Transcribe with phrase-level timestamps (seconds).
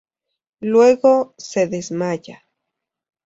[0.61, 2.43] Luego, se desmaya.